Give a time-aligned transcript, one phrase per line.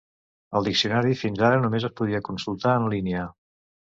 [0.59, 3.27] El diccionari fins ara només es podia consultar en línia.